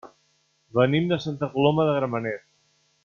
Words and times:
Venim 0.79 1.05
de 1.11 1.19
Santa 1.25 1.51
Coloma 1.57 1.87
de 1.91 1.95
Gramenet. 1.99 2.45